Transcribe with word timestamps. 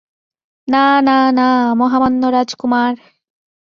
না, 0.67 0.85
না, 1.01 1.17
না, 1.31 1.47
মহামান্য 1.75 2.23
রাজকুমার। 2.27 2.93